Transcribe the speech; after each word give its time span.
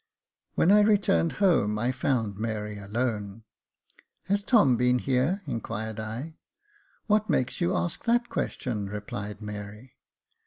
When 0.55 0.71
I 0.71 0.79
returned 0.79 1.33
home, 1.33 1.77
I 1.77 1.91
found 1.91 2.39
Mary 2.39 2.75
alone." 2.79 3.43
Has 4.29 4.41
Tom 4.41 4.75
been 4.75 4.97
here?" 4.97 5.41
inquired 5.45 5.99
L" 5.99 6.33
What 7.05 7.29
makes 7.29 7.61
you 7.61 7.75
ask 7.75 8.05
that 8.05 8.27
question?" 8.27 8.87
replied 8.89 9.43
Mary. 9.43 9.97